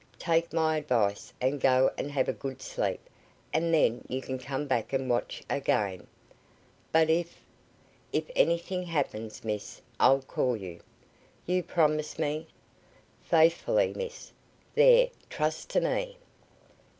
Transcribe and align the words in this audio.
Take 0.17 0.51
my 0.51 0.77
advice, 0.77 1.31
and 1.39 1.61
go 1.61 1.91
and 1.95 2.09
have 2.09 2.27
a 2.27 2.33
good 2.33 2.59
sleep, 2.63 3.07
and 3.53 3.71
then 3.71 4.03
you 4.09 4.19
can 4.19 4.39
come 4.39 4.67
and 4.71 5.07
watch 5.07 5.43
again." 5.47 6.07
"But 6.91 7.11
if" 7.11 7.45
"If 8.11 8.23
anything 8.35 8.81
happens, 8.81 9.43
miss, 9.43 9.79
I'll 9.99 10.23
call 10.23 10.57
you." 10.57 10.79
"You 11.45 11.61
promise 11.61 12.17
me?" 12.17 12.47
"Faithfully, 13.21 13.93
miss. 13.95 14.31
There, 14.73 15.09
trust 15.29 15.69
to 15.69 15.81
me." 15.81 16.17